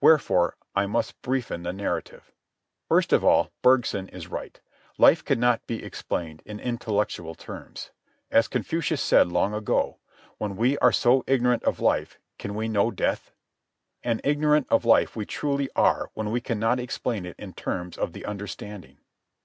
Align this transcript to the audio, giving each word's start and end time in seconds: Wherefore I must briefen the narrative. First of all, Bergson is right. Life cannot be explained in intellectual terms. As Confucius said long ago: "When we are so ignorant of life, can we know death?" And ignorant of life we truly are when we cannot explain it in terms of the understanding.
Wherefore 0.00 0.54
I 0.76 0.86
must 0.86 1.20
briefen 1.22 1.64
the 1.64 1.72
narrative. 1.72 2.30
First 2.88 3.12
of 3.12 3.24
all, 3.24 3.50
Bergson 3.62 4.08
is 4.10 4.28
right. 4.28 4.60
Life 4.96 5.24
cannot 5.24 5.66
be 5.66 5.82
explained 5.82 6.40
in 6.46 6.60
intellectual 6.60 7.34
terms. 7.34 7.90
As 8.30 8.46
Confucius 8.46 9.02
said 9.02 9.26
long 9.32 9.52
ago: 9.54 9.98
"When 10.38 10.54
we 10.56 10.78
are 10.78 10.92
so 10.92 11.24
ignorant 11.26 11.64
of 11.64 11.80
life, 11.80 12.16
can 12.38 12.54
we 12.54 12.68
know 12.68 12.92
death?" 12.92 13.32
And 14.04 14.20
ignorant 14.22 14.68
of 14.70 14.84
life 14.84 15.16
we 15.16 15.26
truly 15.26 15.68
are 15.74 16.12
when 16.14 16.30
we 16.30 16.40
cannot 16.40 16.78
explain 16.78 17.26
it 17.26 17.34
in 17.36 17.52
terms 17.52 17.98
of 17.98 18.12
the 18.12 18.24
understanding. 18.24 18.98